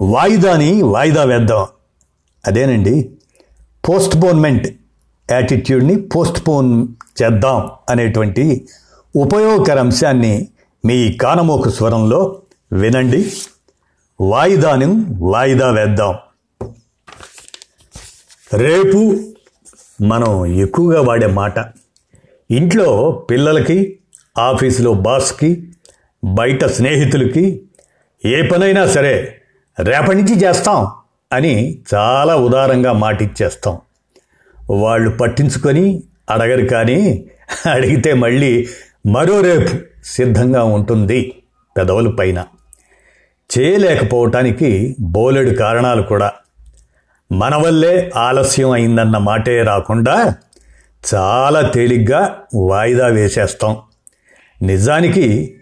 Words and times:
వాయిదాని 0.00 0.82
వాయిదా 0.82 1.24
వేద్దాం. 1.24 1.66
అదేనండి 2.46 3.10
పోస్ట్పోన్మెంట్ 3.88 4.68
యాటిట్యూడ్ని 5.30 6.02
పోస్ట్పోన్ 6.02 6.88
చేద్దాం 7.22 7.70
అనేటువంటి 7.90 8.68
ఉపయోగకర 9.16 9.78
అంశాన్ని 9.78 10.48
మీ 10.84 11.12
కానమోకు 11.12 11.70
స్వరంలో 11.70 12.42
వినండి. 12.72 13.32
వాయిదాను 14.20 15.06
వాయిదా 15.18 15.70
వేద్దాం. 15.70 16.14
రేపు 18.54 19.20
మనం 20.02 20.46
ఎక్కువగా 20.46 21.00
వాడే 21.00 21.26
మాట 21.26 21.58
ఇంట్లో 22.50 23.12
పిల్లలకి 23.30 23.98
ఆఫీసులో 24.38 24.94
బాస్కి 24.94 25.72
బయట 26.24 26.64
స్నేహితులకి 26.64 27.62
ఏ 28.24 28.48
పనైనా 28.48 28.86
సరే 28.86 29.39
రేపటి 29.78 30.14
నుంచి 30.14 30.44
చేస్తాం 30.44 30.88
అని 31.32 31.78
చాలా 31.94 32.36
ఉదారంగా 32.36 32.92
మాటిచ్చేస్తాం. 32.92 33.78
వాళ్ళు 34.70 35.10
పట్టించుకొని 35.10 36.02
అడగరు 36.30 36.66
కానీ 36.66 37.24
అడిగితే 37.72 38.14
మళ్ళీ 38.14 38.68
మరో 39.06 39.40
రేపు 39.40 39.76
సిద్ధంగా 40.04 40.64
ఉంటుంది 40.64 41.34
పెదవుల 41.76 42.10
పైన. 42.10 42.44
చేయలేకపోవటానికి 43.58 44.96
బోలెడు 45.00 45.50
కారణాలు 45.50 46.02
కూడా. 46.02 46.32
మన 47.32 47.56
వల్లే 47.56 48.12
ఆలస్యం 48.16 48.70
అయిందన్న 48.70 49.18
మాటే 49.18 49.62
రాకుండా 49.62 50.34
చాలా 51.14 51.60
తేలిగ్గా 51.60 52.36
వాయిదా 52.54 53.06
వేసేస్తాం. 53.06 53.76
నిజానికి 54.62 55.56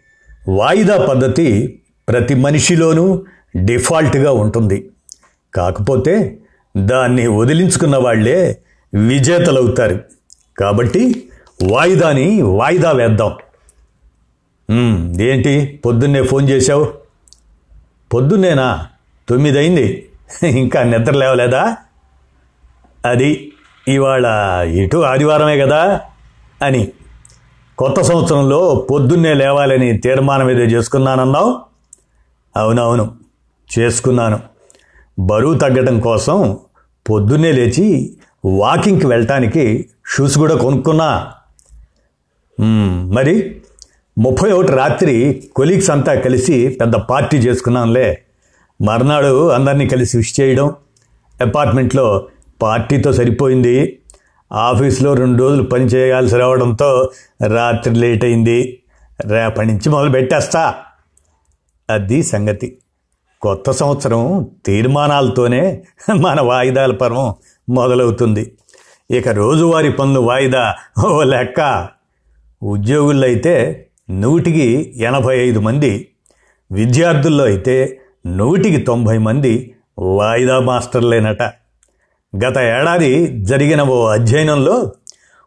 వాయిదా 0.48 1.06
పద్ధతి 1.06 1.81
ప్రతి 2.09 2.34
మనిషిలోనూ 2.34 3.25
డిఫాల్ట్గా 3.64 4.33
ఉంటుంది. 4.33 4.91
కాకపోతే 5.55 6.39
దాన్ని 6.77 7.27
వదిలించుకున్న 7.27 7.97
వాళ్ళే 7.97 8.59
విజేతలవుతారు. 8.95 10.01
కాబట్టి 10.59 11.28
వాయిదాని 11.73 12.42
వాయిదా 12.42 12.92
వేద్దాం. 12.92 13.36
ఏంటి? 15.20 15.81
పొద్దున్నే 15.86 16.23
ఫోన్ 16.23 16.48
చేశావు? 16.48 16.92
పొద్దున్నేనా? 18.14 18.86
తొమ్మిది 19.29 19.59
అయింది 19.59 20.09
ఇంకా 20.45 20.83
నిద్ర 20.83 21.12
లేవలేదా? 21.12 21.77
అది 23.06 23.53
ఇవాళ 23.89 24.27
ఇటు 24.70 24.97
ఆదివారమే 24.97 25.59
కదా 25.59 26.01
అని. 26.62 26.92
కొత్త 27.79 28.01
సంవత్సరంలో 28.01 28.86
పొద్దున్నే 28.91 29.34
లేవాలని 29.34 29.98
తీర్మానం 29.98 30.51
ఏదో 30.51 30.61
చేసుకున్నానన్నావు? 30.61 31.61
అవునవును. 32.56 33.17
చేసుకున్నాను. 33.78 34.41
బరువు 35.19 35.55
తగ్గడం 35.55 36.00
కోసం 36.00 36.58
పొద్దున్నే 37.11 37.52
లేచి 37.52 38.16
వాకింగ్కి 38.44 39.06
వెళ్ళటానికి 39.06 39.88
షూస్ 40.06 40.38
కూడా 40.38 40.55
కొనుక్కున్నా. 40.55 41.33
మరి 43.14 43.62
ముప్పై 44.18 44.52
ఒకటి 44.52 44.73
రాత్రి 44.73 45.42
కొలీగ్స్ 45.57 45.90
అంతా 45.90 46.14
కలిసి 46.14 46.78
పెద్ద 46.80 46.95
పార్టీ 46.95 47.36
చేసుకున్నాంలే. 47.36 48.23
మర్నాడు 48.83 49.48
అందరినీ 49.48 49.86
కలిసి 49.86 50.17
విష్ 50.17 50.40
చేయడం 50.40 50.73
అపార్ట్మెంట్లో 51.40 52.28
పార్టీతో 52.62 53.12
సరిపోయింది. 53.12 53.98
ఆఫీస్లో 54.52 55.14
రెండు 55.14 55.42
రోజులు 55.42 55.62
పని 55.62 55.84
చేయాల్సి 55.84 56.36
రావడంతో 56.36 57.11
రాత్రి 57.46 57.95
లేట్ 57.95 58.24
అయింది. 58.24 58.83
రేపటి 59.27 59.68
నుంచి 59.68 59.89
మొదలు 59.89 60.11
పెట్టేస్తా 60.11 60.74
అది 61.90 62.23
సంగతి. 62.23 62.78
కొత్త 63.43 63.71
సంవత్సరం 63.71 64.51
తీర్మానాలతోనే 64.67 65.83
మన 66.11 66.41
వాయిదాల 66.41 66.93
పరం 66.93 67.35
మొదలవుతుంది. 67.69 68.53
ఇక 69.13 69.29
రోజువారీ 69.29 69.91
పనులు 69.91 70.21
వాయిదా 70.21 70.75
ఓ 71.05 71.23
లెక్క. 71.23 71.89
ఉద్యోగుల్లో 72.63 73.27
అయితే 73.27 73.87
నూటికి 74.11 74.95
ఎనభై 74.97 75.37
ఐదు 75.37 75.61
మంది 75.61 76.09
విద్యార్థుల్లో 76.73 77.45
అయితే 77.45 77.99
నూటికి 78.27 78.77
తొంభై 78.77 79.19
మంది 79.19 79.75
వాయిదా 79.99 80.61
మాస్టర్లేనట. 80.61 81.43
గత 82.37 82.59
ఏడాది 82.59 83.43
జరిగిన 83.45 83.83
ఓ 83.83 84.07
అధ్యయనంలో 84.07 84.93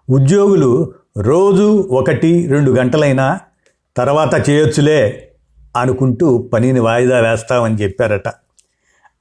ఉద్యోగులు 0.10 0.94
రోజు 1.18 1.88
ఒకటి 1.92 2.48
రెండు 2.48 2.72
గంటలైనా 2.72 3.40
తర్వాత 3.98 4.50
చేయొచ్చులే 4.50 5.31
అనుకుంటూ 5.76 6.38
పనిని 6.38 6.80
వాయిదా 6.80 7.20
వేస్తామని 7.20 7.76
చెప్పారట. 7.76 8.28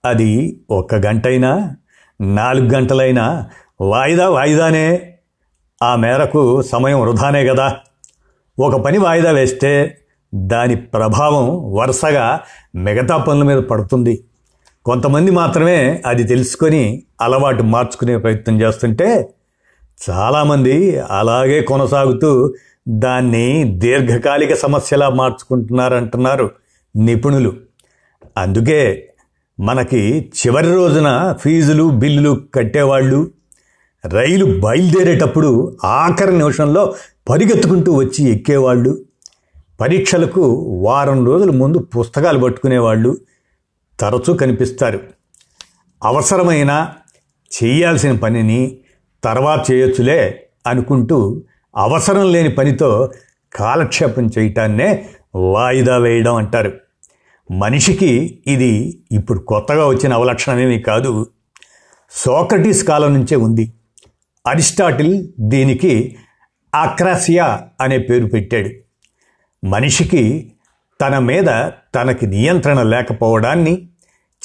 అది 0.05 0.61
ఒక్క 0.71 0.95
గంటైనా 0.95 1.77
నాలుగు 2.21 2.75
గంటలైనా 2.75 3.51
వాయిదా 3.81 4.29
వాయిదానే 4.29 5.17
ఆ 5.83 5.97
మేరకు 5.97 6.63
సమయం 6.63 7.01
వృధానే 7.01 7.47
కదా 7.47 7.77
ఒక 8.59 8.81
పని 8.81 8.99
వాయిదా 8.99 9.31
వేస్తే 9.31 9.97
దాని 10.35 10.77
ప్రభావం 10.77 11.75
వరుసగా 11.75 12.41
మిగతా 12.75 13.17
పనుల 13.17 13.43
మీద 13.43 13.59
పడుతుంది. 13.59 14.25
కొంతమంది 14.85 15.31
మాత్రమే 15.31 16.03
అది 16.07 16.23
తెలుసుకొని 16.23 17.03
అలవాటు 17.21 17.63
మార్చుకునే 17.63 18.17
ప్రయత్నం 18.17 18.61
చేస్తుంటే 18.61 19.35
చాలామంది 20.11 20.99
అలాగే 20.99 21.63
కొనసాగుతూ 21.63 22.55
దాన్ని 22.89 23.65
దీర్ఘకాలిక 23.65 24.55
సమస్యలా 24.55 25.09
మార్చుకుంటున్నారంటున్నారు 25.09 26.51
నిపుణులు. 26.97 27.57
అందుకే 28.37 29.13
మనకి 29.61 30.33
చివరి 30.37 30.75
రోజున 30.75 31.35
ఫీజులు 31.41 31.91
బిల్లులు 31.91 32.41
కట్టేవాళ్ళు 32.55 33.31
రైలు 34.07 34.61
బయలుదేరేటప్పుడు 34.61 35.77
ఆఖరి 35.85 36.39
నిమిషంలో 36.39 36.95
పరిగెత్తుకుంటూ 37.29 37.93
వచ్చి 37.93 38.25
ఎక్కేవాళ్ళు. 38.25 39.05
పరీక్షలకు 39.81 40.43
వారం 40.83 41.27
రోజుల 41.27 41.51
ముందు 41.51 41.79
పుస్తకాలు 41.79 42.39
పట్టుకునేవాళ్ళు 42.39 43.17
తరచూ 44.01 44.35
కనిపిస్తారు. 44.35 45.01
అవసరమైన 46.05 46.89
చేయాల్సిన 47.63 48.13
పనిని 48.13 48.79
తర్వాత 49.25 49.71
చేయొచ్చులే 49.71 50.47
అనుకుంటూ 50.67 51.43
అవసరం 51.77 52.33
లేని 52.33 52.49
పనితో 52.49 53.13
కాలక్షేపం 53.55 54.27
చేయటాన్నే 54.27 55.09
వాయిదా 55.35 55.99
వేయడం 55.99 56.35
అంటారు. 56.35 56.73
మనిషికి 57.51 58.43
ఇది 58.47 59.03
ఇప్పుడు 59.13 59.39
కొత్తగా 59.39 59.87
వచ్చిన 59.87 60.13
అవలక్షణమేమీ 60.13 60.79
కాదు. 60.79 61.27
సోక్రటీస్ 62.11 62.85
కాలం 62.85 63.15
నుంచే 63.15 63.37
ఉంది. 63.37 63.73
అరిస్టాటిల్ 64.47 65.29
దీనికి 65.41 66.17
ఆక్రాసియా 66.75 67.63
అనే 67.81 67.99
పేరు 67.99 68.27
పెట్టాడు. 68.27 68.71
మనిషికి 69.67 70.53
తన 71.01 71.19
మీద 71.19 71.71
తనకి 71.95 72.27
నియంత్రణ 72.27 72.83
లేకపోవడాన్ని 72.83 73.89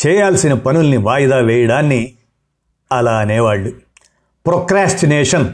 చేయాల్సిన 0.07 0.53
పనుల్ని 0.53 0.97
వాయిదా 0.97 1.37
వేయడాన్ని 1.37 2.13
అలా 2.91 3.17
అనేవాళ్ళు. 3.17 3.71
ప్రొక్రాస్టినేషన్ 4.45 5.53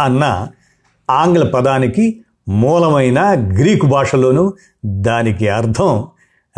అన్న 0.00 0.48
ఆంగ్ల 1.10 1.44
పదానికి 1.44 2.24
మూలమైన 2.48 3.20
గ్రీకు 3.60 3.86
భాషలోనూ 3.86 4.52
దానికి 4.84 5.48
అర్థం 5.48 6.06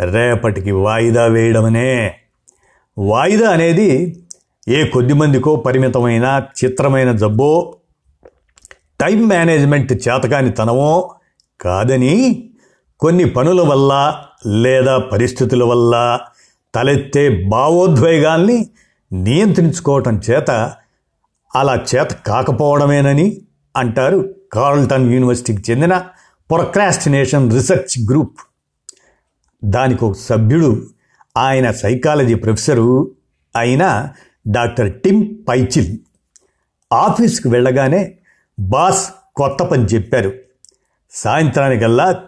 రేపటికి 0.01 0.71
వాయిదా 0.71 1.25
వేయడమనే. 1.25 2.13
వాయిదా 2.97 3.49
అనేది 3.49 4.17
ఏ 4.67 4.83
కొద్ది 4.83 5.13
మందికో 5.13 5.55
పరిమితమైన 5.55 6.41
చిత్రమైన 6.65 7.11
జబ్బో 7.11 7.75
టైం 9.01 9.27
మేనేజ్మెంట్ 9.27 9.93
చేతకాని 9.93 10.51
తనమో 10.51 11.13
కాదని 11.61 12.45
కొన్ని 12.99 13.25
పనుల 13.25 13.61
వల్ల 13.61 14.21
లేదా 14.45 14.97
పరిస్థితుల 14.97 15.63
వల్ల 15.63 16.19
తలెత్తే 16.75 17.45
భావోద్వేగాల్ని 17.49 18.69
నియంత్రించుకోవటం 19.13 20.21
చేత 20.29 20.51
అలా 21.55 21.85
చేత 21.95 22.07
కాకపోవడమేనని 22.27 23.41
అంటారు 23.75 24.35
కార్ల్టన్ 24.53 25.13
యూనివర్సిటీకి 25.13 25.71
చెందిన 25.71 25.97
ప్రొక్రాస్టినేషన్ 26.51 27.51
రీసెర్చ్ 27.51 28.09
గ్రూప్. 28.09 28.39
దానికి 29.63 30.05
ఒక 30.05 30.15
సభ్యుడు 30.17 30.87
ఆయన 31.37 31.71
సైకాలజీ 31.71 32.33
ప్రొఫెసరు 32.33 33.11
అయిన 33.55 34.09
డాక్టర్ 34.47 35.01
టిమ్ 35.01 35.35
పైచిల్ 35.49 35.97
ఆఫీస్కి 36.93 37.47
వెళ్ళగానే 37.47 38.17
బాస్ 38.59 39.09
కొత్త 39.35 39.63
పని 39.63 39.83
చెప్పారు. 39.83 40.33
సాయంత్రానికల్లా 41.11 42.23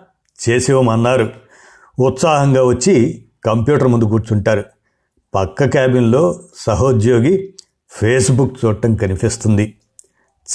చేసేవమన్నారు. 0.49 1.33
ఉత్సాహంగా 1.99 2.63
వచ్చి 2.63 3.25
కంప్యూటర్ 3.45 3.88
ముందు 3.88 4.05
కూర్చుంటారు. 4.05 4.65
పక్క 5.35 5.63
క్యాబిన్లో 5.63 6.44
సహోద్యోగి 6.55 7.53
ఫేస్బుక్ 7.89 8.65
చూడటం 8.65 8.95
కనిపిస్తుంది. 8.95 9.76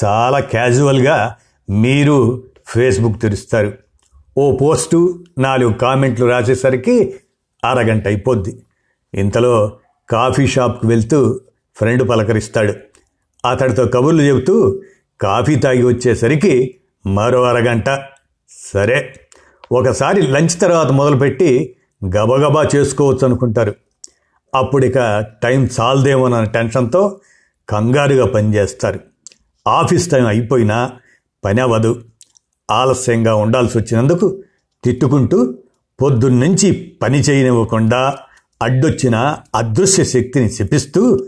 చాలా 0.05 0.41
క్యాజువల్గా 0.41 1.37
మీరు 1.71 2.43
ఫేస్బుక్ 2.67 3.23
తెరుస్తారు. 3.23 3.73
ఓ 4.39 4.57
పోస్టు 4.57 5.25
నాలుగు 5.39 5.73
కామెంట్లు 5.73 6.27
రాసేసరికి 6.27 7.15
అరగంట 7.65 8.07
అయిపోద్ది. 8.07 8.63
ఇంతలో 9.15 9.79
కాఫీ 10.11 10.47
షాప్కి 10.47 10.87
వెళ్తూ 10.87 11.41
ఫ్రెండ్ 11.77 12.09
పలకరిస్తాడు. 12.09 12.75
అతడితో 13.49 13.87
కబుర్లు 13.87 14.23
చెబుతూ 14.23 14.81
కాఫీ 15.21 15.57
తాగి 15.57 15.83
వచ్చేసరికి 15.83 16.75
మరో 17.07 17.43
అరగంట. 17.43 17.85
సరే 18.75 19.15
ఒకసారి 19.73 20.23
లంచ్ 20.23 20.61
తర్వాత 20.61 20.87
మొదలుపెట్టి 20.87 21.77
గబగబా 22.05 22.69
చేసుకోవచ్చు 22.77 23.25
అనుకుంటారు 23.25 23.75
అప్పుడిక 24.55 25.25
టైం 25.43 25.69
చాలదేమోనన్న 25.81 26.45
టెన్షన్తో 26.45 27.21
కంగారుగా 27.69 28.27
పనిచేస్తారు. 28.27 29.01
ఆఫీస్ 29.67 30.11
టైం 30.11 30.27
అయిపోయినా 30.27 30.93
పని 31.45 31.61
అవ్వదు. 31.61 32.03
ఆలస్యంగా 32.71 33.35
ఉండాల్సి 33.35 33.79
వచ్చినందుకు 33.79 34.43
తిట్టుకుంటూ 34.85 35.55
పొద్దున్నుంచి 36.03 36.93
పని 37.03 37.19
చేయనివ్వకుండా 37.19 38.17
అడ్డొచ్చిన 38.63 39.39
అదృశ్య 39.55 40.05
శక్తిని 40.05 40.51
శపిస్తూ 40.51 41.27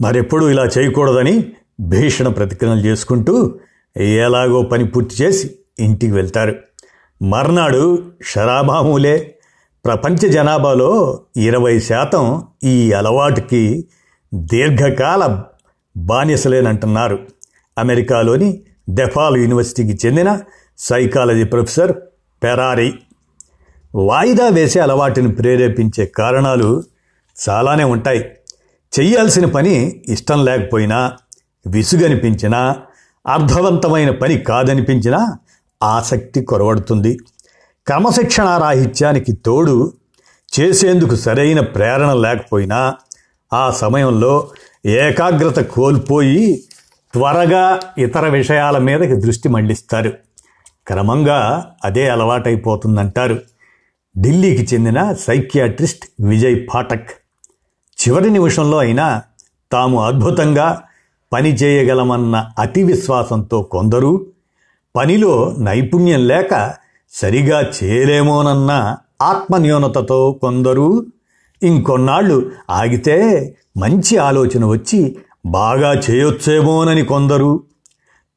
మరెప్పుడూ 0.00 0.48
ఇలా 0.48 0.64
చేయకూడదని 0.64 1.52
భీషణ 1.80 2.28
ప్రతిక్రియలు 2.28 2.80
చేసుకుంటూ 2.80 3.58
ఎలాగో 3.96 4.62
పని 4.62 4.86
పూర్తి 4.86 5.22
చేసి 5.22 5.54
ఇంటికి 5.78 6.12
వెళ్తారు. 6.12 6.54
మర్నాడు 7.22 8.02
షరామామూలే 8.26 9.34
ప్రపంచ 9.84 10.16
జనాభాలో 10.16 11.20
ఇరవై 11.36 11.78
శాతం 11.80 12.44
ఈ 12.64 12.92
అలవాటుకి 12.92 13.84
దీర్ఘకాల 14.34 15.42
బానిసలేనంటున్నారు. 15.96 17.18
అమెరికాలోని 17.78 18.62
డెఫాల్ 18.88 19.36
యూనివర్సిటీకి 19.36 20.06
చెందిన 20.06 20.40
సైకాలజీ 20.78 21.44
ప్రొఫెసర్ 21.44 21.92
పెరారీ. 22.42 22.94
వాయిదా 23.94 24.48
వేసే 24.48 24.80
అలవాటుని 24.80 25.32
ప్రేరేపించే 25.32 26.06
కారణాలు 26.06 26.82
చాలానే 27.48 27.84
ఉంటాయి. 27.84 28.30
చేయాల్సిన 29.00 29.46
పని 29.46 30.02
ఇష్టం 30.08 30.44
లేకపోయినా 30.44 31.12
విసుగనిపించినా 31.66 32.76
అర్థవంతమైన 33.26 34.10
పని 34.10 34.38
కాదనిపించినా 34.38 35.38
ఆసక్తి 35.82 36.42
కొరవడుతుంది. 36.42 37.18
క్రమశిక్షణ 37.86 38.44
రాహిత్యానికి 38.44 39.32
తోడు 39.32 39.92
చేసేందుకు 40.60 41.16
సరైన 41.16 41.60
ప్రేరణ 41.60 42.12
లేకపోయినా 42.12 42.94
ఆ 43.52 43.70
సమయంలో 43.70 44.50
ఏకాగ్రత 44.86 45.60
కోల్పోయి 45.60 46.64
త్వరగా 47.12 47.80
ఇతర 47.98 48.28
విషయాల 48.28 48.78
మీదకి 48.78 49.16
దృష్టి 49.16 49.48
మళ్ళిస్తారు. 49.48 50.12
క్రమంగా 50.86 51.70
అదే 51.84 52.08
అలవాటైపోతుందంటారు. 52.08 53.38
ఢిల్లీకి 54.18 54.74
చెందిన 54.74 55.12
సైకియాట్రిస్ట్ 55.12 56.04
విజయ్ 56.20 56.66
పాఠక్. 56.74 57.10
చివరి 57.98 58.30
నిమిషంలో 58.30 58.78
అయినా 58.78 59.22
తాము 59.72 60.04
అద్భుతంగా 60.04 60.82
పని 61.32 61.54
చేయగలమన్న 61.54 62.50
అతి 62.58 62.82
విశ్వాసంతో 62.82 63.62
కొందరు 63.62 64.26
పనిలో 64.96 65.56
నైపుణ్యం 65.58 66.26
లేక 66.26 66.74
సరిగా 67.12 67.70
చేయలేమోనన్న 67.84 68.96
ఆత్మన్యూనతతో 69.22 70.38
కొందరు 70.42 71.06
ఇంకొన్నాళ్ళు 71.62 72.50
ఆగితే 72.70 73.16
మంచి 73.76 74.16
ఆలోచన 74.16 74.64
వచ్చి 74.64 75.16
బాగా 75.46 75.92
చేయొచ్చేమోనని 75.94 77.04
కొందరు 77.04 77.62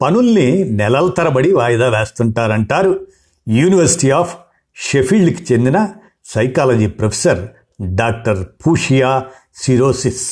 పనుల్ని 0.02 0.64
నెలల 0.64 1.10
తరబడి 1.10 1.54
వాయిదా 1.54 1.90
వేస్తుంటారంటారు. 1.90 3.08
యూనివర్సిటీ 3.48 4.10
ఆఫ్ 4.12 4.36
షెఫీల్డ్కి 4.76 5.54
చెందిన 5.54 5.90
psychology 6.26 6.88
professor 6.88 7.48
doctor 7.84 8.46
Fuschia 8.46 9.26
Sirois. 9.56 10.32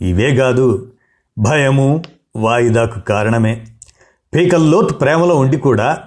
ఇవే 0.00 0.34
కాదు 0.34 0.92
భయము 1.38 2.02
వాయిదాకు 2.36 3.00
కారణమే. 3.00 3.66
పీకల్లోతు 4.34 4.94
ప్రేమలో 4.94 5.36
ఉండి 5.36 5.56
కూడా 5.56 5.98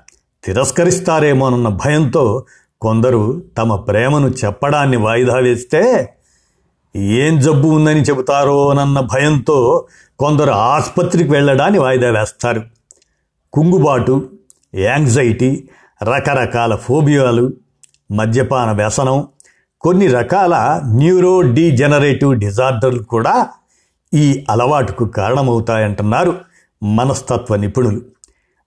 తిరస్కరిస్తారేమోనన్న 0.44 1.68
భయంతో 1.68 2.46
కొందరు 2.82 3.44
తమ 3.58 3.76
ప్రేమను 3.76 4.28
చెప్పడాన్ని 4.28 4.98
వాయిదా 4.98 5.36
వేస్తే 5.36 6.14
ఏం 6.96 7.40
జబ్బు 7.40 7.68
ఉందని 7.68 8.02
చెబుతారోనన్న 8.02 9.00
భయంతో 9.00 9.88
కొందరు 10.20 10.52
ఆసుపత్రికి 10.52 11.32
వెళ్ళడాన్ని 11.32 11.80
వాయిదా 11.80 12.20
వేస్తారు. 12.20 12.64
కుంగుబాటు 13.54 14.30
యాంగ్జైటీ 14.76 15.70
రకరకాల 16.04 16.76
ఫోబియాలు 16.76 17.54
మద్యపాన 18.12 18.72
వ్యసనం 18.72 19.28
కొన్ని 19.82 20.08
రకాల 20.08 20.82
న్యూరో 20.86 21.42
డీజనరేటివ్ 21.42 22.36
డిజార్డర్లు 22.36 23.04
కూడా 23.04 23.50
ఈ 24.14 24.46
అలవాటుకు 24.50 25.06
కారణమవుతాయంటున్నారు 25.06 26.38
మనస్తత్వ 26.84 27.56
నిపుణులు. 27.56 28.02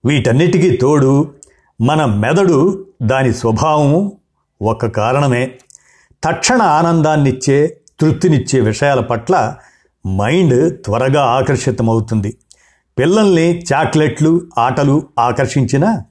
వీటన్నిటికీ 0.05 0.77
తోడు 0.77 1.35
మన 1.81 2.05
మెదడు 2.05 2.87
దాని 3.03 3.35
స్వభావం 3.35 4.13
ఒక 4.63 4.87
కారణమే. 4.87 5.59
తక్షణ 6.25 6.63
ఆనందాన్నిచ్చే 6.63 7.81
తృప్తినిచ్చే 8.01 8.61
విషయాల 8.61 9.01
పట్ల 9.01 9.57
మైండ్ 10.07 10.85
త్వరగా 10.85 11.23
ఆకర్షితమవుతుంది. 11.25 12.37
పిల్లల్ని 12.99 13.63
చాక్లెట్లు 13.73 14.43
ఆటలు 14.59 15.07
ఆకర్షించిన 15.19 16.03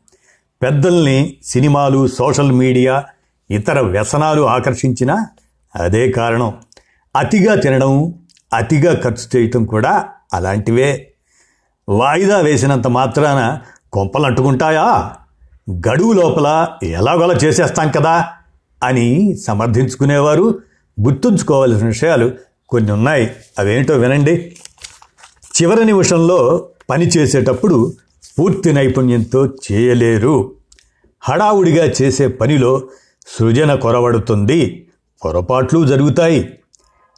పెద్దల్ని 0.62 1.38
సినిమాలు 1.44 2.07
సోషల్ 2.07 2.51
మీడియా 2.51 3.06
ఇతర 3.51 3.80
వ్యసనాలు 3.80 4.42
ఆకర్షించినా 4.42 5.28
అదే 5.75 6.12
కారణం. 6.12 6.54
అతిగా 7.16 7.56
తినడం 7.56 8.13
అతిగా 8.54 8.94
ఖర్చు 8.94 9.25
చేయటం 9.36 9.66
కూడా 9.66 10.10
అలాంటివే. 10.33 11.14
వాయిదా 11.90 12.38
వేసినంత 12.38 12.88
మాత్రాన 12.88 13.59
కొంపలు 13.94 14.26
అంటుకుంటాయా 14.26 15.12
గడువు 15.88 16.14
లోపల 16.14 16.68
ఎలాగోలా 16.83 17.33
చేసేస్తాం 17.33 17.92
కదా 17.92 18.26
అని 18.83 19.35
సమర్థించుకునేవారు 19.47 20.59
గుర్తుంచుకోవాల్సిన 21.01 21.87
విషయాలు 21.87 22.31
కొన్ని 22.69 22.92
ఉన్నాయి. 22.92 23.31
అవేంటో 23.59 23.94
వినండి. 23.94 24.56
చివరి 25.61 25.85
నిమిషంలో 25.85 26.69
పని 26.89 27.07
చేసేటప్పుడు 27.07 27.94
పూర్తి 28.39 28.73
నైపుణ్యంతో 28.73 29.45
చేయలేరు. 29.45 30.56
హడావుడిగా 31.19 31.94
చేసే 32.01 32.27
పనిలో 32.27 32.81
సృజన 33.27 33.75
కొరవడుతుంది. 33.75 34.87
పొరపాట్లు 35.25 35.85
జరుగుతాయి. 35.85 36.59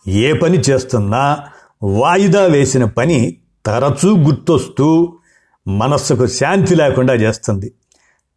ఏ 0.08 0.34
పని 0.34 0.58
చేస్తున్నా 0.58 1.38
వాయిదా 1.84 2.42
వేసిన 2.42 2.86
పని 2.86 3.38
తరచూ 3.66 4.18
గుర్తొస్తూ 4.18 5.18
మనస్సుకు 5.68 6.28
శాంతి 6.28 6.76
లేకుండా 6.76 7.14
చేస్తుంది. 7.14 7.74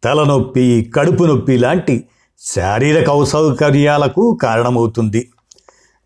తలనొప్పి 0.03 0.91
కడుపు 0.95 1.23
నొప్పి 1.23 1.57
లాంటి 1.57 2.07
శారీరక 2.39 3.09
అసౌకర్యాలకు 3.09 4.39
కారణమవుతుంది. 4.43 5.29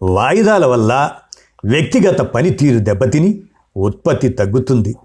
వాయిదాల 0.01 0.65
వల్ల 0.65 1.11
వ్యక్తిగత 1.65 2.21
పనితీరు 2.21 2.79
దెబ్బతిని 2.79 3.41
ఉత్పత్తి 3.77 4.29
తగ్గుతుంది. 4.29 4.95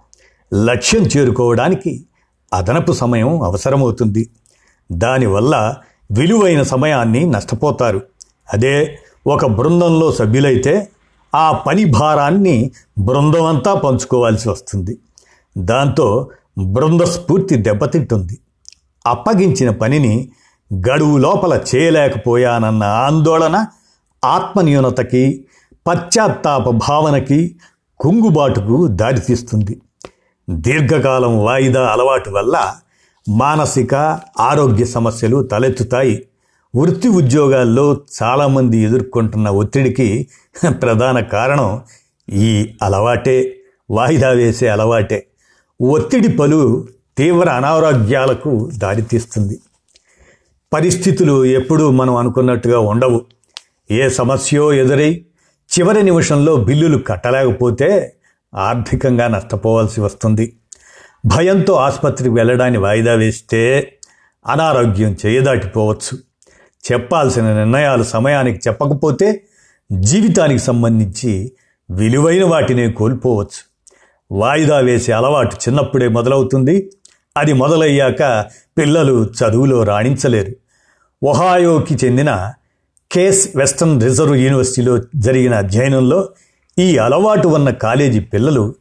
లక్ష్యం 0.55 1.03
చేరుకోవడానికి 1.03 2.07
అదనపు 2.55 2.93
సమయం 2.93 3.43
అవసరమవుతుంది. 3.43 4.31
దానివల్ల 4.93 5.75
విలువైన 6.13 6.63
సమయాన్ని 6.63 7.27
నష్టపోతారు. 7.27 8.01
అదే 8.53 8.99
ఒక 9.27 9.47
బృందంలో 9.47 10.13
సభ్యులైతే 10.13 10.89
ఆ 11.35 11.53
పని 11.53 11.85
భారాన్ని 11.85 12.71
బృందం 12.99 13.45
అంతా 13.45 13.75
పంచుకోవాల్సి 13.75 14.49
వస్తుంది. 14.49 14.99
దాంతో 15.59 16.31
బృంద 16.59 17.01
స్ఫూర్తి 17.01 17.57
దెబ్బతింటుంది. 17.57 18.39
అప్పగించిన 19.07 19.71
పనిని 19.71 20.31
గడువు 20.75 21.19
లోపల 21.19 21.61
చేయలేకపోయానన్న 21.75 22.85
ఆందోళన 22.85 23.67
ఆత్మన్యూనతకి 24.25 25.45
పశ్చాత్తాప 25.87 26.69
భావనకి 26.69 27.57
కుంగుబాటుకు 27.99 28.87
దారితీస్తుంది 28.87 29.81
దీర్ఘకాలం 30.51 31.45
వాయిదా 31.45 31.87
అలవాటు 31.87 32.31
వల్ల 32.31 32.75
మానసిక 33.29 33.95
ఆరోగ్య 34.41 34.85
సమస్యలు 34.85 35.43
తలెత్తుతాయి. 35.43 36.27
వృత్తి 36.77 37.09
ఉద్యోగాల్లో 37.09 38.01
చాలామంది 38.23 38.79
ఎదుర్కొంటున్న 38.79 39.49
ఒత్తిడికి 39.49 40.29
ప్రధాన 40.83 41.21
కారణం 41.21 41.81
ఈ 42.29 42.75
అలవాటే 42.83 43.57
వాయిదా 43.91 44.29
వేసే 44.29 44.69
అలవాటే. 44.69 45.27
ఒత్తిడి 45.83 46.29
పలు 46.29 46.89
తీవ్ర 47.19 47.49
అనారోగ్యాలకు 47.49 48.71
దారితీస్తుంది. 48.79 49.61
పరిస్థితులు 50.73 51.45
ఎప్పుడూ 51.45 51.91
మనం 51.91 52.17
అనుకున్నట్టుగా 52.17 52.79
ఉండవు. 52.79 53.21
ఏ 53.93 54.09
సమస్యో 54.09 54.73
ఎదురై 54.73 55.25
చివరి 55.79 56.03
నిమిషంలో 56.03 56.57
బిల్లులు 56.57 56.99
కట్టలేకపోతే 56.99 58.17
ఆర్థికంగా 58.55 59.29
నష్టపోవాల్సి 59.29 60.01
వస్తుంది. 60.01 60.57
భయంతో 61.27 61.75
ఆసుపత్రికి 61.75 62.31
వెళ్ళడాన్ని 62.31 62.79
వాయిదా 62.79 63.15
వేస్తే 63.15 63.93
అనారోగ్యం 64.47 65.17
చేయదాటిపోవచ్చు. 65.27 66.19
చెప్పాల్సిన 66.93 67.55
నిర్ణయాలు 67.55 68.03
సమయానికి 68.03 68.69
చెప్పకపోతే 68.69 69.45
జీవితానికి 69.93 70.61
సంబంధించి 70.61 71.53
విలువైన 71.91 72.45
వాటినే 72.45 72.91
కోల్పోవచ్చు. 72.91 73.61
వాయిదా 74.31 74.79
వేసే 74.79 75.13
అలవాటు 75.13 75.57
చిన్నప్పుడే 75.57 76.09
మొదలవుతుంది. 76.09 76.91
అది 77.37 77.53
మొదలయ్యాక 77.53 78.47
పిల్లలు 78.79 79.31
చదువులో 79.33 79.83
రాణించలేరు. 79.83 80.53
ఒహాయోకి 81.27 82.07
చెందిన 82.07 82.53
కేస్ 83.13 83.57
వెస్టర్న్ 83.57 84.03
రిజర్వ్ 84.03 84.37
యూనివర్సిటీలో 84.37 84.99
జరిగిన 85.17 85.55
అధ్యయనంలో 85.55 86.29
ఈ 86.79 86.97
అలవాటు 86.97 87.49
ఉన్న 87.49 87.71
కాలేజీ 87.71 88.21
పిల్లలు 88.21 88.75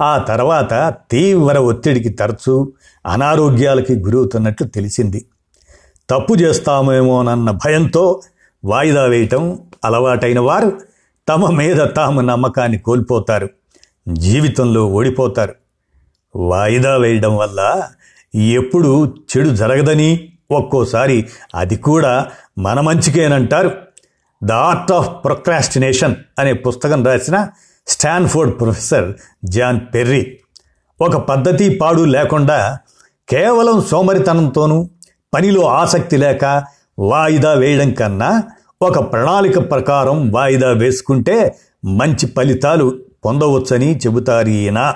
ఆ 0.00 0.18
తర్వాత 0.18 0.94
తీవ్ర 1.10 1.58
ఒత్తిడికి 1.58 2.08
తరచూ 2.08 2.72
అనారోగ్యాలకి 3.06 3.94
గురవుతున్నట్లు 3.94 4.66
తెలిసింది. 4.66 5.24
తప్పు 6.10 6.34
చేస్తామేమోనన్న 6.34 7.50
భయంతో 7.50 8.20
వాయిదా 8.64 9.04
వేయటం 9.04 9.58
అలవాటైన 9.84 10.40
వారు 10.40 10.80
తమ 11.28 11.50
మీద 11.50 11.86
తాము 11.96 12.20
నమ్మకాన్ని 12.20 12.78
కోల్పోతారు. 12.78 13.48
జీవితంలో 14.08 14.86
ఓడిపోతారు. 14.86 15.54
వాయిదా 16.36 16.96
వేయడం 16.96 17.36
వల్ల 17.36 17.82
ఎప్పుడు 18.34 19.16
చెడు 19.16 19.48
జరగదని 19.48 20.32
ఒక్కోసారి 20.50 21.28
అది 21.54 21.76
కూడా 21.76 22.26
మన 22.58 22.80
మంచికేనంటారు. 22.80 23.70
ద 24.44 24.52
ఆర్ట్ 24.52 24.92
ఆఫ్ 24.92 25.24
ప్రొక్రాస్టినేషన్ 25.24 26.14
అనే 26.38 26.52
పుస్తకం 26.52 27.06
రాసిన 27.06 27.48
స్టాన్ఫోర్డ్ 27.86 28.60
ప్రొఫెసర్ 28.60 29.12
జాన్ 29.44 29.80
పెర్రీ. 29.94 30.38
ఒక 31.00 31.16
పద్ధతి 31.16 31.78
పాడు 31.82 32.00
లేకుండా 32.00 32.78
కేవలం 33.28 33.82
సోమరితనంతోనూ 33.82 34.90
పనిలో 35.34 35.66
ఆసక్తి 35.66 36.16
లేక 36.16 36.64
వాయిదా 36.98 37.52
వేయడం 37.52 37.90
కన్నా 37.90 38.42
ఒక 38.82 39.12
ప్రణాళిక 39.12 39.70
ప్రకారం 39.70 40.30
వాయిదా 40.30 40.70
వేసుకుంటే 40.70 41.56
మంచి 41.84 42.26
ఫలితాలు 42.26 42.98
పొందవచ్చని 43.24 43.96
చెబుతారు 43.96 44.48
ఈయన. 44.48 44.94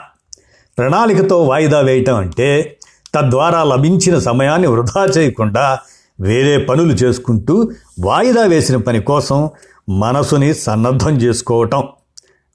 ప్రణాళికతో 0.79 1.43
వాయిదా 1.43 1.81
వేయటం 1.81 2.17
అంటే 2.17 2.79
తద్వారా 3.15 3.65
లభించిన 3.65 4.19
సమయాన్ని 4.19 4.69
వృధా 4.69 5.05
చేయకుండా 5.05 5.79
వేరే 6.21 6.59
పనులు 6.59 6.93
చేసుకుంటూ 6.93 7.71
వాయిదా 8.01 8.43
వేసిన 8.43 8.77
పని 8.77 9.01
కోసం 9.01 9.51
మనసుని 9.89 10.55
సన్నద్ధం 10.55 11.17
చేసుకోవటం. 11.17 11.89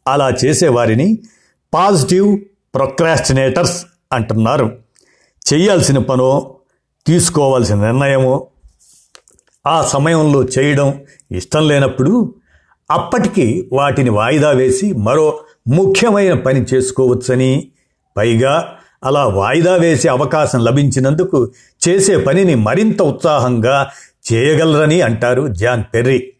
అలా 0.07 0.29
చేసేవారిని 0.29 1.19
పాజిటివ్ 1.73 2.39
ప్రొక్రాస్టినేటర్స్ 2.75 3.85
అంటున్నారు. 4.13 4.77
చేయాల్సిన 5.53 5.97
పనో 5.97 6.55
తీసుకోవాల్సిన 7.07 7.75
నిర్ణయమో 7.75 8.47
ఆ 9.67 9.85
సమయంలో 9.85 10.43
చేయడం 10.43 11.01
ఇష్టం 11.31 11.67
లేనప్పుడు 11.67 12.33
అప్పటికి 12.91 13.69
వాటిని 13.73 14.09
వాయిదా 14.09 14.51
వేసి 14.51 14.93
మరో 14.93 15.39
ముఖ్యమైన 15.67 16.33
పని 16.33 16.61
చేసుకోవచ్చని 16.61 17.71
పైగా 18.17 18.76
అలా 19.03 19.27
వాయిదా 19.27 19.75
వేసే 19.75 20.07
అవకాశం 20.09 20.59
లభించినందుకు 20.59 21.51
చేసే 21.89 22.17
పనిని 22.17 22.55
మరింత 22.55 23.01
ఉత్సాహంగా 23.01 23.87
చేయగలరని 24.33 25.01
అంటారు 25.01 25.47
జాన్ 25.47 25.83
పెర్రీ. 25.93 26.31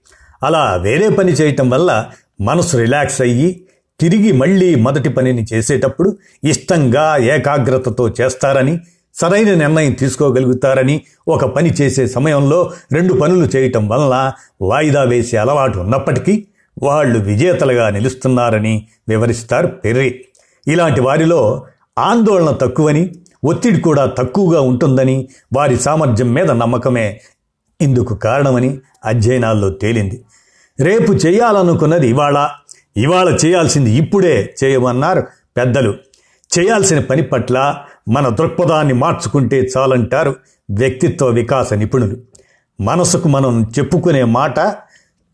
అలా 0.44 0.76
వేరే 0.76 1.10
పని 1.10 1.32
చేయటం 1.32 1.70
వల్ల 1.70 2.06
మనసు 2.42 2.78
రిలాక్స్ 2.78 3.22
అయ్యి 3.22 3.62
తిరిగి 4.00 4.32
మళ్ళీ 4.32 4.76
మొదటి 4.76 5.10
పనిని 5.10 5.46
చేసేటప్పుడు 5.54 6.18
ఇష్టంగా 6.44 7.18
ఏకాగ్రతతో 7.18 8.10
చేస్తారని 8.22 8.80
సరైన 9.16 9.54
నిర్ణయం 9.54 9.92
తీసుకోగలుగుతారని 9.92 11.02
ఒక 11.28 11.46
పని 11.46 11.70
చేసే 11.70 12.08
సమయంలో 12.08 12.72
రెండు 12.92 13.14
పనులు 13.14 13.46
చేయటం 13.46 13.88
వల్ల 13.88 14.32
వాయిదా 14.62 15.04
వేసే 15.04 15.38
అలవాటు 15.38 15.80
ఉన్నప్పటికీ 15.80 16.48
వాళ్ళు 16.84 17.20
విజేతలుగా 17.20 17.90
నిలుస్తున్నారని 17.90 18.88
వివరిస్తారు 19.10 19.68
పెర్రీ. 19.68 20.22
ఇలాంటి 20.68 21.02
వారిలో 21.02 21.66
ఆందోళన 21.98 22.52
తక్కువని 22.52 23.12
ఒత్తిడి 23.46 23.80
కూడా 23.80 24.06
తక్కువగా 24.06 24.62
ఉంటుందని 24.62 25.28
వారి 25.58 25.80
సామర్థ్యం 25.80 26.34
మీద 26.34 26.52
నమ్మకమే. 26.52 27.22
ఇందుకు 27.82 28.16
కారణమని 28.16 28.80
అధ్యయనాల్లో 29.06 29.70
తేలింది. 29.70 30.26
రేపు 30.80 31.12
చేయాలనుకున్నది 31.12 32.10
ఇవాళ. 32.10 32.50
ఇవాళ 32.98 33.38
చేయాల్సింది 33.46 33.92
ఇప్పుడే 33.92 34.56
చేయమన్నారు 34.64 35.22
పెద్దలు. 35.58 35.94
చేయాల్సిన 36.60 37.00
పని 37.00 37.22
పట్ల 37.22 37.78
మన 38.10 38.30
దృక్పథాన్ని 38.30 38.94
మార్చుకుంటే 38.94 39.70
చాలంటారు 39.78 40.36
వ్యక్తిత్వ 40.70 41.28
వికాస 41.28 41.74
నిపుణులు. 41.74 42.18
మనసుకు 42.82 43.28
మనం 43.28 43.72
చెప్పుకునే 43.80 44.24
మాట 44.24 44.60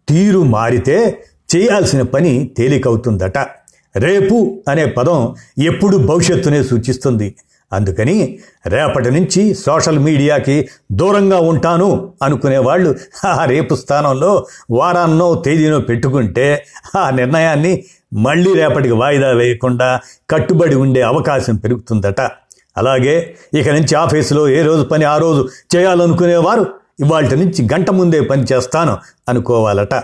తీరు 0.09 0.43
మారితే 0.43 1.25
చేయాల్సిన 1.55 2.01
పని 2.01 2.51
తేలికవుతుందట. 2.57 3.62
రేపు 3.95 4.63
అనే 4.67 4.85
పదం 4.85 5.35
ఎప్పుడు 5.59 5.97
భవిష్యత్తునే 5.97 6.63
సూచిస్తుంది. 6.63 7.35
అందుకని 7.73 8.39
రేపటి 8.67 9.11
నుంచి 9.11 9.53
సోషల్ 9.53 9.99
మీడియాకి 9.99 10.69
దూరంగా 10.91 11.39
ఉంటాను 11.39 12.13
అనుకునే 12.23 12.57
వాళ్ళు 12.57 12.95
ఆ 13.25 13.45
రేపు 13.45 13.75
స్థానంలో 13.75 14.45
వారాన్నో 14.71 15.35
తేదీనో 15.35 15.79
పెట్టుకుంటే 15.79 16.65
ఆ 16.95 17.09
నిర్ణయాన్ని 17.09 17.83
మళ్ళీ 18.13 18.53
రేపటికి 18.53 18.93
వాయిదా 18.93 19.29
వేయకుండా 19.29 19.99
కట్టుబడి 20.29 20.75
ఉండే 20.75 21.01
అవకాశం 21.01 21.55
పెరుగుతుందట. 21.55 22.21
అలాగే 22.77 23.35
ఇక 23.53 23.69
నుంచి 23.69 23.95
ఆఫీసులో 23.95 24.49
ఏ 24.49 24.61
రోజు 24.61 24.83
పని 24.83 25.03
ఆ 25.03 25.17
రోజు 25.17 25.49
చేయాలనుకునేవారు 25.75 26.65
ఇవాళ 26.99 27.23
నుంచి 27.23 27.67
గంట 27.73 27.89
ముందే 27.89 28.21
పని 28.21 28.45
చేస్తాను 28.53 28.97
అనుకోవాలట. 29.29 29.95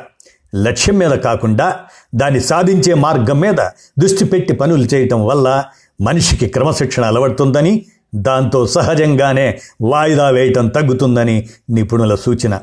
లక్ష్యం 0.55 0.97
మీద 0.97 1.11
కాకుండా 1.11 1.79
దాన్ని 2.15 2.39
సాధించే 2.39 2.93
మార్గం 2.93 3.39
మీద 3.39 3.55
దృష్టి 3.99 4.25
పెట్టి 4.25 4.53
పనులు 4.53 4.83
చేయటం 4.83 5.25
వల్ల 5.25 5.63
మనిషికి 6.01 6.47
క్రమశిక్షణ 6.47 7.05
అలవడుతుందని 7.05 7.85
దాంతో 8.15 8.67
సహజంగానే 8.67 9.59
వాయిదా 9.81 10.29
వేయటం 10.29 10.67
తగ్గుతుందని 10.67 11.49
నిపుణుల 11.69 12.15
సూచన. 12.15 12.59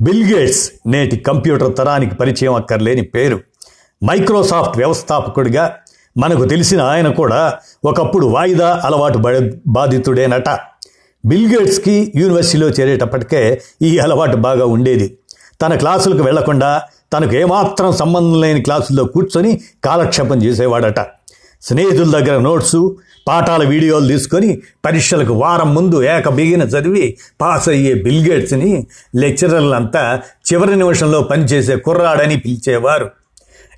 బిల్గేట్స్ 0.00 0.70
నేటి 0.86 1.16
కంప్యూటర్ 1.16 1.76
తరానికి 1.76 2.14
పరిచయం 2.14 2.54
అక్కర్లేని 2.54 3.02
పేరు. 3.02 3.40
మైక్రోసాఫ్ట్ 4.04 4.76
వ్యవస్థాపకుడిగా 4.76 5.76
మనకు 6.18 6.44
తెలిసిన 6.44 6.80
ఆయన 6.82 7.08
కూడా 7.08 7.58
ఒకప్పుడు 7.84 8.26
వాయిదా 8.26 8.82
అలవాటు 8.84 9.18
బాధితుడేనట 9.66 10.48
బిల్గేట్స్కి 11.26 12.12
యూనివర్సిటీలో 12.16 12.68
చేరేటప్పటికే 12.68 13.62
ఈ 13.82 13.98
అలవాటు 13.98 14.36
బాగా 14.36 14.66
ఉండేది. 14.66 15.18
తన 15.62 15.74
క్లాసులకు 15.76 16.22
వెళ్ళకుండా 16.22 16.82
తనకు 17.12 17.34
ఏమాత్రం 17.34 17.92
సంబంధం 17.92 18.40
లేని 18.40 18.62
క్లాసుల్లో 18.62 19.04
కూర్చొని 19.04 19.60
కాలక్షేపం 19.84 20.38
చేసేవాడట. 20.42 21.00
స్నేహితుల 21.62 22.08
దగ్గర 22.18 22.38
నోట్సు 22.38 22.96
పాఠాల 23.28 23.62
వీడియోలు 23.68 24.06
తీసుకొని 24.06 24.60
పరీక్షలకు 24.84 25.32
వారం 25.32 25.74
ముందు 25.74 26.02
ఏక 26.02 26.28
బిగిన 26.28 26.62
చదివి 26.62 27.16
పాస్ 27.40 27.68
అయ్యే 27.68 27.94
బిల్గేట్స్ని 27.94 28.86
లెక్చరర్లంతా 29.14 30.20
చివరి 30.46 30.76
నిమిషంలో 30.76 31.20
పనిచేసే 31.20 31.76
కుర్రాడని 31.76 32.36
పిలిచేవారు. 32.36 33.10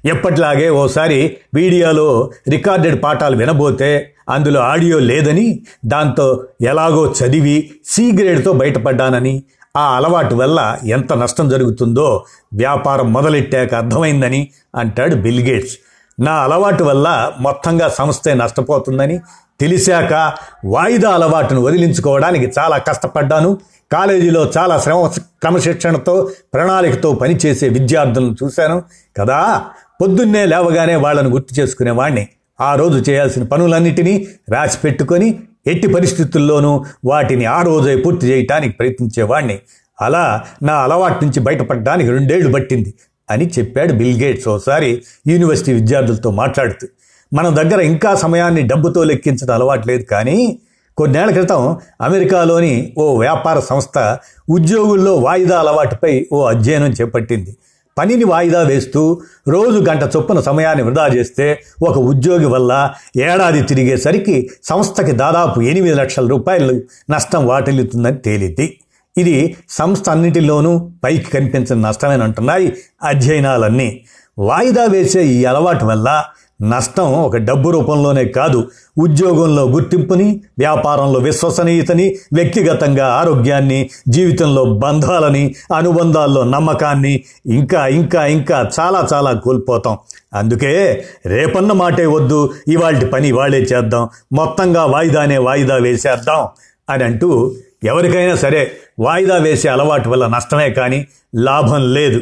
ఎప్పట్లాగే 0.05 0.69
ఓసారి 0.69 1.37
వీడియోలో 1.55 2.31
రికార్డెడ్ 2.49 3.05
పాఠాలు 3.05 3.37
వినబోతే 3.37 4.13
అందులో 4.29 4.61
ఆడియో 4.61 4.99
లేదని 4.99 5.61
దాంతో 5.85 6.45
ఎలాగో 6.63 7.15
చదివి 7.19 7.71
సి 7.87 8.13
గ్రేడ్తో 8.13 8.53
బయటపడ్డానని 8.53 9.43
ఆ 9.77 9.97
అలవాటు 9.97 10.35
వల్ల 10.35 10.79
ఎంత 10.87 11.13
నష్టం 11.13 11.49
జరుగుతుందో 11.49 12.25
వ్యాపారం 12.55 13.13
మొదలెట్టాక 13.13 13.75
అర్థమైందని 13.75 14.49
అంటాడు 14.77 15.15
బిల్గేట్స్ 15.15 15.77
నా 16.21 16.33
అలవాటు 16.33 16.85
వల్ల 16.85 17.33
మొత్తంగా 17.41 17.89
సంస్థే 17.89 18.35
నష్టపోతుందని 18.35 19.21
తెలిసాక 19.61 20.33
వాయిదా 20.65 21.11
అలవాటును 21.11 21.61
వదిలించుకోవడానికి 21.61 22.53
చాలా 22.59 22.79
కష్టపడ్డాను. 22.79 23.59
కాలేజీలో 23.93 24.53
చాలా 24.59 24.79
శ్రమ 24.79 25.07
క్రమశిక్షణతో 25.17 26.31
ప్రణాళికతో 26.55 27.13
పనిచేసే 27.13 27.69
విద్యార్థులను 27.69 28.37
చూశాను 28.45 28.83
కదా. 29.17 29.63
పొద్దున్నే 30.01 30.47
లేవగానే 30.47 30.97
వాళ్ళను 30.97 31.31
గుర్తు 31.31 31.61
చేసుకునేవాణ్ణి. 31.61 32.29
ఆ 32.61 32.75
రోజు 32.75 33.11
చేయాల్సిన 33.11 33.43
పనులన్నిటినీ 33.43 34.27
రాసి 34.51 34.79
పెట్టుకొని 34.79 35.41
ఎట్టి 35.67 35.89
పరిస్థితుల్లోనూ 35.95 36.85
వాటిని 37.05 37.45
ఆ 37.45 37.63
రోజే 37.63 37.97
పూర్తి 37.97 38.27
చేయటానికి 38.27 38.73
ప్రయత్నించేవాణ్ణి. 38.73 39.59
అలా 40.01 40.45
నా 40.63 40.75
అలవాటు 40.85 41.25
నుంచి 41.25 41.41
బయటపడడానికి 41.41 42.11
రెండేళ్ళు 42.11 42.53
పట్టింది 42.53 42.95
అని 43.31 43.47
చెప్పాడు 43.59 43.93
బిల్ 43.93 44.23
గేట్స్ 44.23 44.49
ఓసారి 44.49 45.03
యూనివర్సిటీ 45.27 45.73
విద్యార్థులతో 45.73 46.31
మాట్లాడుతూ. 46.31 46.87
మన 47.33 47.49
దగ్గర 47.49 47.81
ఇంకా 47.81 48.15
సమయాన్ని 48.15 48.63
డబ్బుతో 48.63 49.03
లెక్కించడం 49.05 49.55
అలవాటు 49.55 49.89
లేదు 49.89 50.03
కానీ 50.03 50.59
కొన్నేళ్ళ 50.99 51.33
క్రితం 51.33 51.77
అమెరికాలోని 52.01 52.95
ఓ 52.99 53.17
వ్యాపార 53.17 53.61
సంస్థ 53.61 54.19
ఉద్యోగుల్లో 54.51 55.15
వాయిదా 55.17 55.59
అలవాటుపై 55.59 56.27
ఓ 56.33 56.45
అధ్యయనం 56.45 56.91
చేపట్టింది. 56.91 57.57
పనిని 57.99 58.25
వాయిదా 58.25 58.63
వేస్తూ 58.63 59.21
రోజు 59.49 59.79
గంట 59.91 60.03
చొప్పున 60.17 60.41
సమయాన్ని 60.41 60.85
వృధా 60.85 61.07
చేస్తే 61.07 61.63
ఒక 61.83 61.99
ఉద్యోగి 61.99 62.45
వల్ల 62.45 62.91
ఏడాది 63.17 63.63
తిరిగేసరికి 63.63 64.51
సంస్థకి 64.65 65.13
దాదాపు 65.13 65.61
ఎనిమిది 65.61 65.95
లక్షల 65.95 66.27
రూపాయలు 66.27 66.83
నష్టం 67.11 67.47
వాటిల్లుతుందని 67.47 68.19
తేలింది. 68.19 68.79
ఇది 69.19 69.57
సంస్థ 69.69 70.11
అన్నిటిలోనూ 70.11 70.91
పైకి 71.05 71.31
కనిపించిన 71.31 71.79
నష్టమేనంటున్నాయి 71.87 72.77
అధ్యయనాలన్నీ. 73.03 74.05
వాయిదా 74.39 74.85
వేసే 74.85 75.25
ఈ 75.25 75.45
అలవాటు 75.45 75.85
వల్ల 75.85 76.25
నష్టం 76.63 77.13
ఒక 77.13 77.37
డబ్బు 77.37 77.71
రూపంలోనే 77.71 78.25
కాదు 78.25 78.69
ఉద్యోగంలో 78.99 79.65
గుర్తింపుని 79.65 80.41
వ్యాపారంలో 80.59 81.19
విశ్వసనీయతని 81.19 82.17
వ్యక్తిగతంగా 82.33 83.07
ఆరోగ్యాన్ని 83.07 83.91
జీవితంలో 84.09 84.65
బంధాలని 84.65 85.55
అనుబంధాల్లో 85.77 86.45
నమ్మకాన్ని 86.45 87.25
ఇంకా 87.47 87.87
ఇంకా 87.87 88.27
ఇంకా 88.27 88.71
చాలా 88.81 89.09
చాలా 89.13 89.33
కోల్పోతాం. 89.33 89.99
అందుకే 90.35 91.05
రేపన్న 91.27 91.73
మాటే 91.73 92.07
వద్దు 92.07 92.55
ఇవాళ 92.69 93.09
పని 93.09 93.29
ఇవాళే 93.29 93.59
చేద్దాం 93.59 94.09
మొత్తంగా 94.33 94.85
వాయిదానే 94.85 95.39
వాయిదా 95.39 95.77
వేసేద్దాం 95.77 96.49
అని 96.91 97.05
అంటూ 97.05 97.55
ఎవరికైనా 97.85 98.37
సరే 98.37 98.73
వాయిదా 99.01 99.37
వేసే 99.37 99.69
అలవాటు 99.69 100.09
వల్ల 100.09 100.27
నష్టమే 100.27 100.71
కానీ 100.71 101.07
లాభం 101.35 101.95
లేదు. 101.95 102.21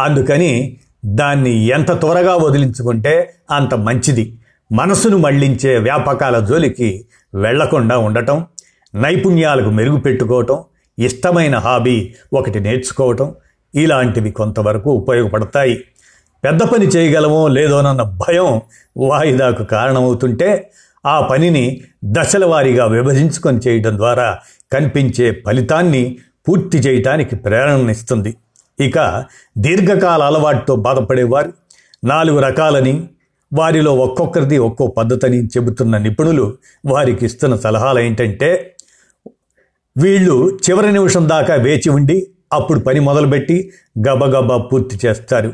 అందుకని 0.00 0.76
దాన్ని 1.06 1.66
ఎంత 1.66 2.00
త్వరగా 2.00 2.34
వదిలించుకుంటే 2.36 3.34
అంత 3.50 3.74
మంచిది. 3.74 4.38
మనసును 4.72 5.16
మళ్ళించే 5.16 5.78
వ్యాపకాల 5.78 6.44
జోలికి 6.44 7.06
వెళ్ళకుండా 7.34 7.98
ఉండటం 7.98 8.46
నైపుణ్యాలకు 8.94 9.70
మెరుగు 9.70 9.96
పెట్టుకోవటం 9.96 10.64
ఇష్టమైన 10.98 11.56
హాబీ 11.56 12.14
ఒకటి 12.32 12.60
నేర్చుకోవటం 12.60 13.34
ఇలాంటివి 13.74 14.30
కొంతవరకు 14.30 14.90
ఉపయోగపడతాయి. 14.90 15.84
పెద్ద 16.44 16.62
పని 16.62 16.86
చేయగలమో 16.86 17.48
లేదోనన్న 17.48 18.02
భయం 18.02 18.60
వాయిదాకు 18.96 19.64
కారణమవుతుంటే 19.64 20.70
ఆ 21.06 21.20
పనిని 21.20 21.80
దశల 22.04 22.44
వారీగా 22.44 22.86
విభజించుకొని 22.86 23.58
చేయడం 23.68 23.96
ద్వారా 23.96 24.38
కనిపించే 24.72 25.42
ఫలితాన్ని 25.46 26.18
పూర్తి 26.48 26.78
చేయటానికి 26.78 27.36
ప్రేరణనిస్తుంది. 27.36 28.34
ఇక 28.80 29.24
దీర్ఘకాల 29.58 30.22
అలవాటుతో 30.22 30.76
బాధపడేవారు. 30.76 31.52
నాలుగు 32.04 32.38
రకాలని 32.38 33.08
వారిలో 33.52 33.94
ఒక్కొక్కరిది 33.94 34.58
ఒక్కో 34.58 34.86
పద్ధతిని 34.86 35.46
చెబుతున్న 35.46 35.98
నిపుణులు 35.98 36.56
వారికి 36.86 37.26
ఇస్తున్న 37.26 37.56
సలహాలు 37.56 38.00
ఏంటంటే 38.00 38.76
వీళ్ళు 39.96 40.58
చివరి 40.70 40.92
నిమిషం 40.92 41.28
దాకా 41.28 41.54
వేచి 41.54 41.90
ఉండి 41.90 42.26
అప్పుడు 42.52 42.80
పని 42.80 43.00
మొదలుపెట్టి 43.00 43.72
గబగబా 44.08 44.56
పూర్తి 44.56 45.06
చేస్తారు. 45.06 45.52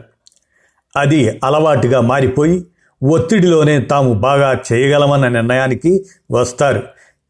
అది 0.96 1.40
అలవాటుగా 1.44 2.00
మారిపోయి 2.00 2.66
ఒత్తిడిలోనే 3.02 3.80
తాము 3.80 4.14
బాగా 4.14 4.60
చేయగలమన్న 4.72 5.28
నిర్ణయానికి 5.28 6.04
వస్తారు. 6.30 6.82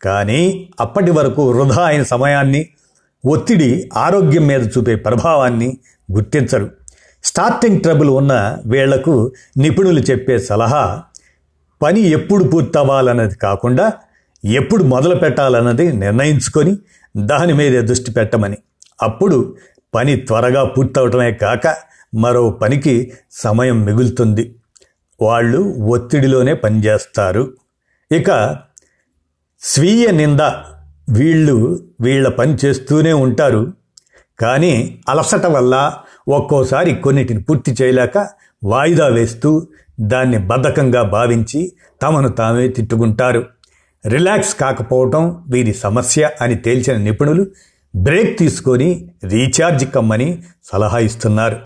కానీ 0.03 0.69
అప్పటి 0.81 1.11
వరకు 1.11 1.51
వృధా 1.51 1.83
అయిన 1.83 2.03
సమయాన్ని 2.03 2.69
ఒత్తిడి 3.25 3.91
ఆరోగ్యం 3.97 4.47
మీద 4.47 4.63
చూపే 4.67 4.95
ప్రభావాన్ని 4.97 5.77
గుర్తించరు. 6.13 6.71
స్టార్టింగ్ 7.25 7.81
ట్రబుల్ 7.81 8.11
ఉన్న 8.11 8.59
వీళ్ళకు 8.67 9.33
నిపుణులు 9.57 10.01
చెప్పే 10.01 10.39
సలహా 10.39 11.03
పని 11.83 12.01
ఎప్పుడు 12.01 12.45
పూర్తవ్వాలన్నది 12.45 13.35
కాకుండా 13.35 13.93
ఎప్పుడు 14.45 14.85
మొదలు 14.85 15.15
పెట్టాలన్నది 15.15 15.93
నిర్ణయించుకొని 15.93 16.79
దాని 17.17 17.53
మీదే 17.53 17.81
దృష్టి 17.81 18.11
పెట్టమని. 18.13 18.59
అప్పుడు 19.03 19.57
పని 19.95 20.17
త్వరగా 20.17 20.65
పూర్తవటమే 20.65 21.33
కాక 21.33 21.77
మరో 22.15 22.51
పనికి 22.51 23.13
సమయం 23.31 23.85
మిగులుతుంది. 23.85 24.55
వాళ్ళు 25.23 25.59
ఒత్తిడిలోనే 25.63 26.55
పనిచేస్తారు. 26.55 27.53
ఇక 28.13 28.57
స్వీయ 29.61 30.11
నింద 30.11 30.41
వీళ్ళు 31.11 31.81
వీళ్ళ 32.03 32.29
పని 32.29 32.57
చేస్తూనే 32.65 33.13
ఉంటారు. 33.13 33.73
కానీ 34.41 35.01
అలసట 35.09 35.47
వల్ల 35.47 35.93
ఒక్కోసారి 36.29 36.95
కొన్నిటిని 36.95 37.43
పూర్తి 37.43 37.77
చేయలేక 37.83 38.29
వాయిదా 38.65 39.07
వేస్తూ 39.07 39.67
దాన్ని 40.01 40.39
బద్ధకంగా 40.39 41.03
భావించి 41.03 41.73
తమను 42.03 42.29
తామే 42.29 42.69
తిట్టుకుంటారు. 42.69 43.45
రిలాక్స్ 44.07 44.55
కాకపోవటం 44.55 45.45
వీరి 45.49 45.75
సమస్య 45.75 46.31
అని 46.41 46.55
తేల్చిన 46.55 46.97
నిపుణులు 46.97 47.47
బ్రేక్ 47.97 48.39
తీసుకొని 48.39 49.11
రీఛార్జ్ 49.25 49.85
కమ్మని 49.95 50.43
సలహా 50.65 50.99
ఇస్తున్నారు. 50.99 51.57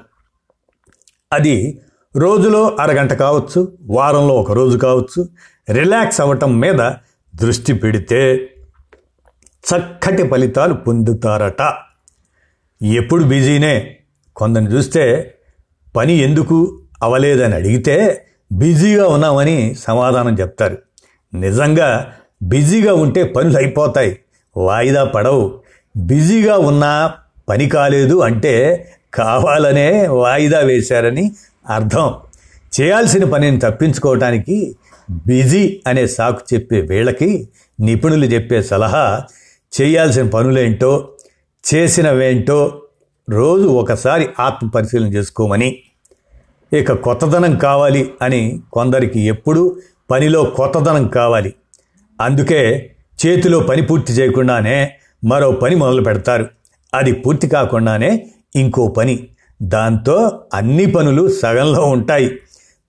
అది 1.32 1.80
రోజులో 2.16 2.76
అరగంట 2.80 3.12
కావచ్చు 3.12 3.68
వారంలో 3.82 4.34
ఒక 4.34 4.52
రోజు 4.52 4.78
కావచ్చు 4.78 5.28
రిలాక్స్ 5.70 6.20
అవ్వటం 6.20 6.60
మీద 6.60 6.92
దృష్టి 7.34 7.72
పెడితే 7.72 8.50
చక్కటి 9.66 10.28
ఫలితాలు 10.28 10.74
పొందుతారట. 10.74 11.74
ఎప్పుడు 12.84 13.24
బిజీనే? 13.24 13.96
కొందరిని 14.36 14.72
చూస్తే 14.72 15.34
పని 15.96 16.12
ఎందుకు 16.12 16.80
అవలేదని 17.02 17.54
అడిగితే 17.54 18.26
బిజీగా 18.52 19.06
ఉన్నామని 19.08 19.74
సమాధానం 19.74 20.34
చెప్తారు. 20.34 20.78
నిజంగా 21.34 22.12
బిజీగా 22.42 22.94
ఉంటే 22.94 23.24
పనులు 23.24 23.56
అయిపోతాయి. 23.56 24.18
వాయిదా 24.56 25.04
పడవు. 25.04 25.60
బిజీగా 25.96 26.58
ఉన్నా 26.58 27.14
పని 27.48 27.68
కాలేదు 27.68 28.20
అంటే 28.20 28.86
కావాలనే 29.14 30.08
వాయిదా 30.08 30.58
వేశారని 30.58 31.32
అర్థం. 31.70 32.14
చేయాల్సిన 32.80 33.24
పనిని 33.24 33.58
తప్పించుకోవటానికి 33.58 34.76
బిజీ 35.10 35.82
అనే 35.86 36.06
సాకు 36.06 36.54
చెప్పే 36.54 36.80
వీళ్ళకి 36.80 37.48
నిపుణులు 37.80 38.24
చెప్పే 38.24 38.62
సలహా 38.62 39.24
చేయాల్సిన 39.80 40.30
పనులేంటో 40.30 41.08
చేసినవేంటో 41.64 42.80
రోజు 43.28 43.68
ఒకసారి 43.68 44.28
ఆత్మ 44.40 44.68
పరిశీలన 44.68 45.06
చేసుకోమని 45.06 45.78
ఇక 46.72 46.92
కొత్తదనం 46.92 47.56
కావాలి 47.56 48.10
అని 48.22 48.62
కొందరికి 48.72 49.20
ఎప్పుడు 49.20 49.76
పనిలో 50.10 50.42
కొత్తదనం 50.44 51.08
కావాలి. 51.08 51.54
అందుకే 52.20 52.90
చేతిలో 53.26 53.60
పని 53.60 53.82
పూర్తి 53.82 54.12
చేయకుండానే 54.12 54.90
మరో 55.24 55.52
పని 55.52 55.74
మొదలు 55.74 56.02
పెడతారు. 56.02 56.46
అది 56.94 57.12
పూర్తి 57.12 57.48
కాకుండానే 57.48 58.28
ఇంకో 58.56 58.88
పని. 58.88 59.28
దాంతో 59.62 60.40
అన్ని 60.54 60.86
పనులు 60.86 61.28
సగంలో 61.42 61.84
ఉంటాయి. 61.84 62.28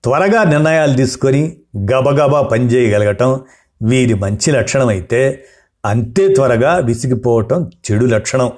త్వరగా 0.04 0.44
నిర్ణయాలు 0.44 0.96
తీసుకొని 0.96 1.56
గబగబా 1.92 2.42
పనిచేయగలగటం 2.42 3.40
వీరి 3.82 4.14
మంచి 4.14 4.52
లక్షణం 4.52 4.88
అయితే 4.88 5.44
అంతే 5.88 6.34
త్వరగా 6.34 6.72
విసిగిపోవటం 6.78 7.70
చెడు 7.86 8.06
లక్షణం. 8.06 8.52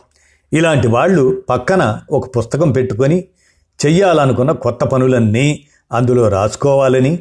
ఇలాంటి 0.53 0.89
వాళ్ళు 0.89 1.43
పక్కన 1.49 1.83
ఒక 2.11 2.25
పుస్తకం 2.37 2.73
పెట్టుకొని 2.73 3.19
చెయ్యాలనుకున్న 3.81 4.53
కొత్త 4.53 4.85
పనులన్నీ 4.85 5.47
అందులో 5.93 6.29
రాసుకోవాలని 6.29 7.13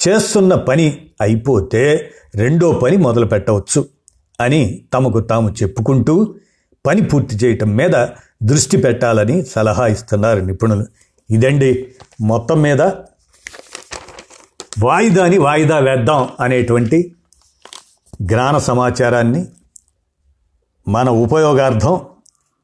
చేస్తున్న 0.00 0.54
పని 0.54 0.86
అయిపోతే 1.20 2.10
రెండో 2.34 2.72
పని 2.72 2.96
మొదలు 2.96 3.26
పెట్టవచ్చు 3.26 3.80
అని 4.40 4.84
తమకు 4.94 5.20
తాము 5.20 5.48
చెప్పుకుంటూ 5.50 6.34
పని 6.86 7.02
పూర్తి 7.02 7.34
చేయటం 7.36 7.76
మీద 7.76 8.06
దృష్టి 8.42 8.76
పెట్టాలని 8.76 9.36
సలహా 9.44 9.86
ఇస్తున్నారు 9.86 10.40
నిపుణులు. 10.40 10.86
ఇదండి 11.30 11.70
మొత్తం 12.20 12.62
మీద 12.62 12.82
వాయిదాని 14.78 15.38
వాయిదా 15.38 15.78
వేద్దాం 15.78 16.28
అనేటువంటి 16.40 16.98
జ్ఞాన 18.22 18.58
సమాచారాన్ని 18.58 19.46
మన 20.88 21.10
ఉపయోగార్థం 21.10 22.00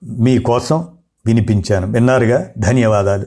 మీకోసం 0.04 0.88
వినిపించాను. 1.26 1.92
విన్నారుగా? 1.92 2.48
ధన్యవాదాలు. 2.58 3.26